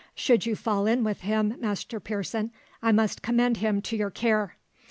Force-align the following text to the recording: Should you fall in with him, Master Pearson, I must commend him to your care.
Should 0.15 0.47
you 0.47 0.55
fall 0.55 0.87
in 0.87 1.03
with 1.03 1.21
him, 1.21 1.53
Master 1.59 1.99
Pearson, 1.99 2.51
I 2.81 2.91
must 2.91 3.21
commend 3.21 3.57
him 3.57 3.83
to 3.83 3.95
your 3.95 4.09
care. 4.09 4.57